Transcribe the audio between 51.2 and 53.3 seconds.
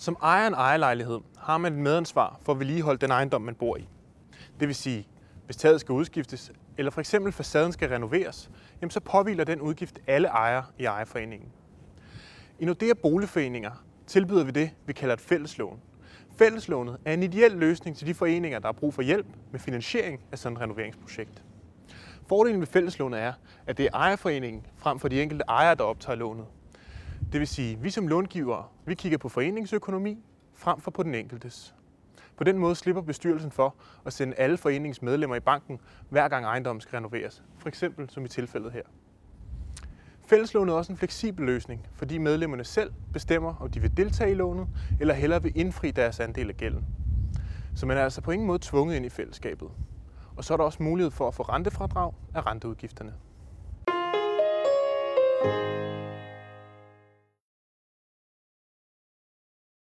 at få rentefradrag af renteudgifterne.